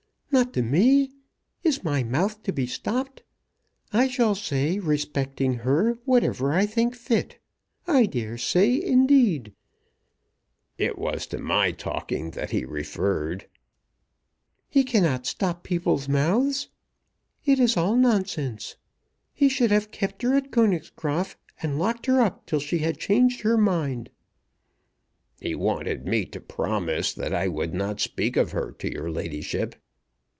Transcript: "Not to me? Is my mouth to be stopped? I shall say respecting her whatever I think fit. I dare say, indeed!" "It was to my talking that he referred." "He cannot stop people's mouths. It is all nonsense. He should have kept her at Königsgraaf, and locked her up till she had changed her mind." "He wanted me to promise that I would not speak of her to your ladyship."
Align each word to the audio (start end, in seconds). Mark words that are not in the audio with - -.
"Not 0.33 0.53
to 0.53 0.61
me? 0.61 1.11
Is 1.61 1.83
my 1.83 2.03
mouth 2.03 2.41
to 2.43 2.53
be 2.53 2.65
stopped? 2.65 3.21
I 3.91 4.07
shall 4.07 4.33
say 4.33 4.79
respecting 4.79 5.55
her 5.55 5.99
whatever 6.05 6.53
I 6.53 6.65
think 6.65 6.95
fit. 6.95 7.37
I 7.85 8.05
dare 8.05 8.37
say, 8.37 8.81
indeed!" 8.81 9.51
"It 10.77 10.97
was 10.97 11.27
to 11.27 11.37
my 11.37 11.71
talking 11.71 12.31
that 12.31 12.51
he 12.51 12.63
referred." 12.63 13.45
"He 14.69 14.85
cannot 14.85 15.25
stop 15.25 15.65
people's 15.65 16.07
mouths. 16.07 16.69
It 17.43 17.59
is 17.59 17.75
all 17.75 17.97
nonsense. 17.97 18.77
He 19.33 19.49
should 19.49 19.69
have 19.71 19.91
kept 19.91 20.21
her 20.21 20.33
at 20.35 20.49
Königsgraaf, 20.49 21.35
and 21.61 21.77
locked 21.77 22.05
her 22.05 22.21
up 22.21 22.45
till 22.45 22.61
she 22.61 22.77
had 22.77 22.97
changed 22.97 23.41
her 23.41 23.57
mind." 23.57 24.09
"He 25.41 25.55
wanted 25.55 26.05
me 26.05 26.23
to 26.27 26.39
promise 26.39 27.13
that 27.13 27.33
I 27.33 27.49
would 27.49 27.73
not 27.73 27.99
speak 27.99 28.37
of 28.37 28.51
her 28.51 28.71
to 28.79 28.89
your 28.89 29.11
ladyship." 29.11 29.75